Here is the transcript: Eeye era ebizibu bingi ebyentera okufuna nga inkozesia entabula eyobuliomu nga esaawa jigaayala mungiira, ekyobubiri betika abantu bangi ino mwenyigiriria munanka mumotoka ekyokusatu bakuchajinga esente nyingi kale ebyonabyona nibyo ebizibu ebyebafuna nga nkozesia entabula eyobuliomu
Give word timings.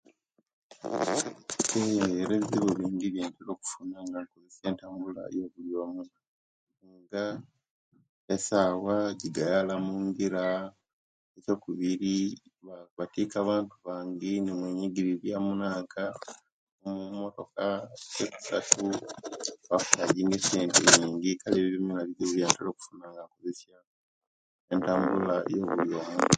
Eeye 1.77 2.01
era 2.23 2.33
ebizibu 2.37 2.71
bingi 2.79 3.05
ebyentera 3.07 3.49
okufuna 3.53 3.97
nga 4.05 4.19
inkozesia 4.23 4.67
entabula 4.71 5.21
eyobuliomu 5.31 6.01
nga 6.99 7.23
esaawa 8.33 8.95
jigaayala 9.19 9.73
mungiira, 9.85 10.43
ekyobubiri 11.37 12.15
betika 12.97 13.35
abantu 13.43 13.75
bangi 13.85 14.29
ino 14.37 14.51
mwenyigiriria 14.59 15.37
munanka 15.47 16.01
mumotoka 16.81 17.65
ekyokusatu 18.23 18.85
bakuchajinga 19.69 20.35
esente 20.39 20.81
nyingi 20.99 21.31
kale 21.41 21.57
ebyonabyona 21.61 22.03
nibyo 22.05 22.21
ebizibu 22.21 22.53
ebyebafuna 22.53 23.05
nga 23.11 23.21
nkozesia 23.27 23.77
entabula 24.73 25.35
eyobuliomu 25.49 26.19